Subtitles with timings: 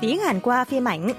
[0.00, 1.14] tiếng Hàn qua phim ảnh.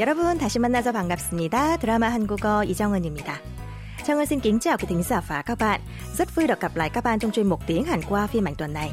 [0.00, 1.76] 여러분 다시 만나서 반갑습니다.
[1.76, 3.40] 드라마 한국어 이정은입니다.
[4.06, 5.80] Trang xin kính chào quý thính giả và các bạn.
[6.16, 8.54] Rất vui được gặp lại các bạn trong chuyên mục tiếng Hàn qua phim ảnh
[8.54, 8.90] tuần này.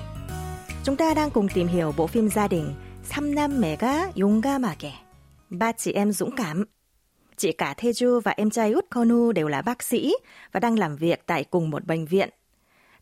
[0.84, 2.74] Chúng ta đang cùng tìm hiểu bộ phim gia đình
[3.06, 4.92] 삼남매가 용감하게
[5.50, 6.66] ba chị em dũng cảm.
[7.38, 10.14] Chị cả Theju và em trai út Konu đều là bác sĩ
[10.52, 12.30] và đang làm việc tại cùng một bệnh viện.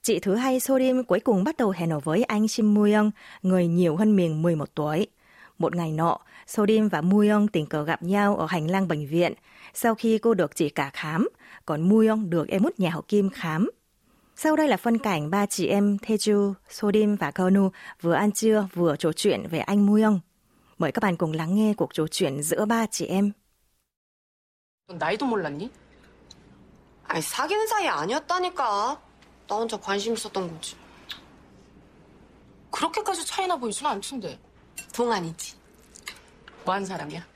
[0.08, 3.68] Chị thứ hai Sorim cuối cùng bắt đầu hẹn hò với anh Shin Muyong, người
[3.68, 5.08] nhiều hơn mình 11 tuổi.
[5.58, 9.34] Một ngày nọ, Sorim và Muyong tình cờ gặp nhau ở hành lang bệnh viện
[9.74, 11.30] sau khi cô được chị cả khám,
[11.66, 13.70] còn Muyong được em út nhà họ Kim khám.
[14.36, 17.70] Sau đây là phân cảnh ba chị em Teju, Sorim và Konu
[18.02, 20.20] vừa ăn trưa vừa trò chuyện về anh Muyong.
[20.78, 23.32] Mời các bạn cùng lắng nghe cuộc trò chuyện giữa ba chị em.
[24.88, 25.72] 넌 나이도 몰랐니?
[27.08, 29.07] 아니 사귀는 사이 아니었다니까.
[29.49, 30.77] 나 혼자 관심 있었던 거지.
[32.71, 34.39] 그렇게까지 차이나 보이진 않던데.
[34.95, 35.57] 동안이지.
[36.65, 37.27] 뭐한 사람이야?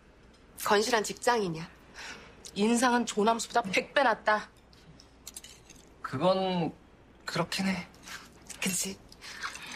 [0.63, 1.67] 건실한 직장인이야.
[2.55, 4.51] 인상은 조남수보다 100배 낫다.
[6.03, 6.73] 그건
[7.25, 7.89] 그렇긴 해.
[8.63, 8.99] 그치?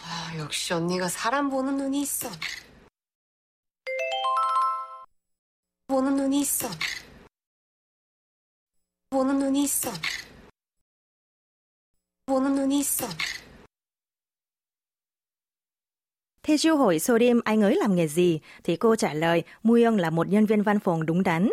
[0.04, 2.30] 아, 역시 언니가 사람 보는 눈이 있어.
[5.88, 6.68] 보는 눈이 있어.
[9.10, 9.90] 보는 눈이 있어.
[12.25, 13.07] 보는 눈이 있어.
[16.43, 20.27] Teju hỏi Sorim anh ấy làm nghề gì, thì cô trả lời Muyong là một
[20.27, 21.49] nhân viên văn phòng đúng đắn.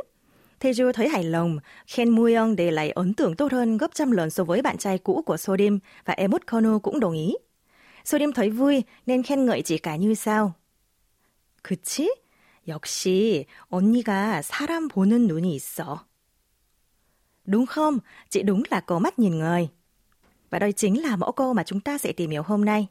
[0.60, 4.30] Teju thấy hài lòng, khen Muyong để lại ấn tượng tốt hơn gấp trăm lần
[4.30, 7.34] so với bạn trai cũ của Sorim và Emut Kono cũng đồng ý.
[8.04, 10.52] Sorim thấy vui nên khen ngợi chị cả như sau.
[11.62, 12.08] 그치?
[12.68, 16.06] 역시 언니가 사람 보는 눈이 있어.
[17.44, 17.98] Đúng không?
[18.28, 19.68] Chị đúng là có mắt nhìn người.
[20.52, 22.88] Và đây chính là mẫu câu mà chúng ta sẽ tìm hiểu hôm nay.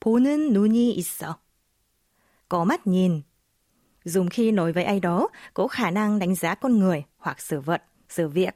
[0.00, 1.38] 보는 눈이 있어.
[2.48, 3.22] Có mắt nhìn.
[4.04, 7.60] Dùng khi nói với ai đó có khả năng đánh giá con người hoặc sự
[7.60, 8.54] vật, sự việc.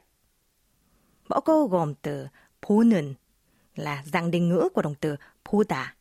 [1.29, 2.27] Mẫu câu gồm từ
[2.61, 3.13] 보는
[3.75, 5.95] là dạng định ngữ của động từ 보다,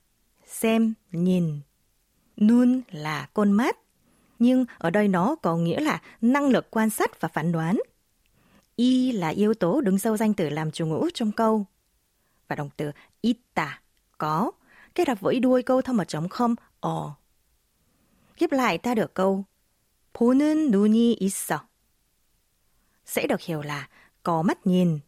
[0.46, 1.60] xem, nhìn.
[2.36, 3.78] Nun là con mắt,
[4.38, 7.76] nhưng ở đây nó có nghĩa là năng lực quan sát và phán đoán.
[8.78, 11.66] Y là yếu tố đứng sau danh từ làm chủ ngữ trong câu.
[12.48, 13.80] Và động từ ita,
[14.18, 14.50] có,
[14.94, 17.14] kết hợp với đuôi câu thông một chấm không, 어.
[18.38, 19.44] Ghép lại ta được câu
[20.14, 21.68] 보는 눈이 있어.
[23.04, 23.88] Sẽ được hiểu là
[24.22, 24.98] có mắt nhìn.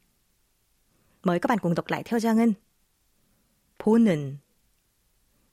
[1.23, 2.55] Mời các bạn cùng đọc lại theo Giang Ngân.
[3.79, 4.39] 보는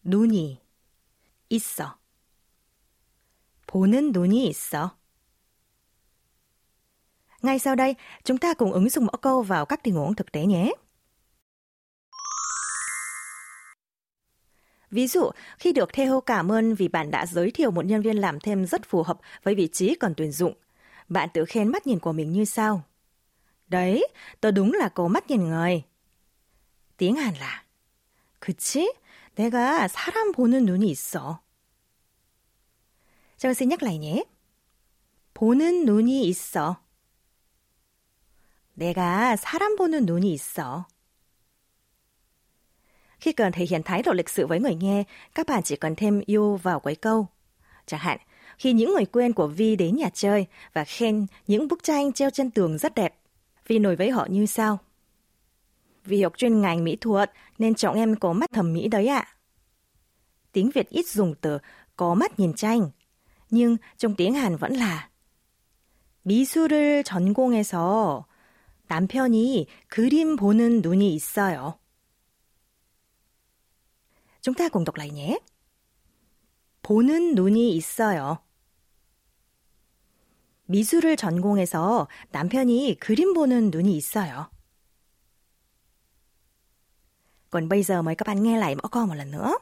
[0.04, 0.58] 눈이
[1.50, 1.98] 있어.
[3.68, 4.98] 보는 눈이 있어.
[7.42, 10.31] Ngay sau đây, chúng ta cùng ứng dụng mẫu câu vào các tình huống thực
[10.31, 10.72] tế nhé.
[14.92, 18.18] Ví dụ, khi được Theo cảm ơn vì bạn đã giới thiệu một nhân viên
[18.18, 20.54] làm thêm rất phù hợp với vị trí cần tuyển dụng,
[21.09, 22.84] bạn tự khen mắt nhìn của mình như sau.
[23.68, 24.08] Đấy,
[24.42, 25.84] tôi đúng là có mắt nhìn người.
[26.98, 27.64] tiếng Hàn là
[28.40, 28.94] 그치?
[29.36, 31.42] 내가 사람 보는 눈이 있어.
[33.42, 34.26] Tôi xin nhắc lại nhé.
[35.34, 36.78] 보는 눈이 있어.
[38.78, 40.86] 내가 사람 보는 눈이 있어.
[43.20, 45.04] Khi cần thể hiện thái độ lịch sự với người nghe,
[45.36, 47.28] các bạn chỉ cần thêm you vào cuối câu.
[47.86, 48.18] Chẳng hạn,
[48.58, 52.30] khi những người quen của Vi đến nhà chơi và khen những bức tranh treo
[52.30, 53.16] trên tường rất đẹp,
[53.68, 54.80] Vi nổi với họ như sau.
[56.06, 59.28] Vì học chuyên ngành mỹ thuật nên chọn em có mắt thẩm mỹ đấy ạ.
[60.52, 61.58] Tiếng Việt ít dùng từ
[61.96, 62.90] có mắt nhìn tranh,
[63.50, 65.09] nhưng trong tiếng Hàn vẫn là
[66.24, 68.26] 미술을 전공해서
[68.88, 71.78] 남편이 그림 보는 눈이 있어요.
[74.97, 75.38] Lại nhé.
[76.82, 78.38] 보는 눈이 있어요.
[80.65, 84.50] 미술을 전공해서 남편이 그림 보는 눈이 있어요.
[87.50, 89.58] Còn bây giờ mời các bạn nghe lại mẫu câu một lần nữa.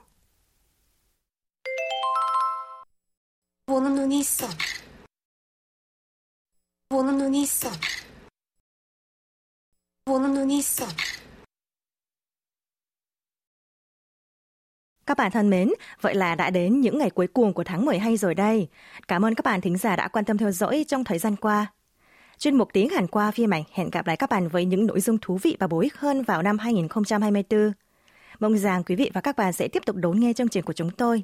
[3.67, 4.47] 보는 눈이 있어.
[6.89, 7.69] 보는 눈이 있어.
[10.06, 10.86] 보는 눈이 있어.
[15.06, 15.70] Các bạn thân mến,
[16.02, 18.68] vậy là đã đến những ngày cuối cùng của tháng 12 rồi đây.
[19.08, 21.74] Cảm ơn các bạn thính giả đã quan tâm theo dõi trong thời gian qua.
[22.38, 25.00] Chuyên mục tiếng Hàn qua phim ảnh hẹn gặp lại các bạn với những nội
[25.00, 27.72] dung thú vị và bổ ích hơn vào năm 2024.
[28.40, 30.74] Mong rằng quý vị và các bạn sẽ tiếp tục đón nghe chương trình của
[30.74, 31.24] chúng tôi.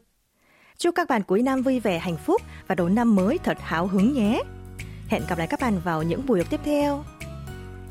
[0.77, 3.87] Chúc các bạn cuối năm vui vẻ, hạnh phúc và đón năm mới thật háo
[3.87, 4.41] hứng nhé.
[5.07, 7.03] Hẹn gặp lại các bạn vào những buổi tiếp theo.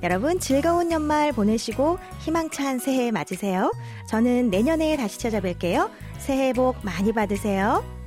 [0.03, 3.71] 여러분 즐거운 연말 보내시고 희망찬 새해 맞으세요.
[4.07, 5.89] 저는 내년에 다시 찾아뵐게요.
[6.17, 8.00] 새해 복 많이 받으세요.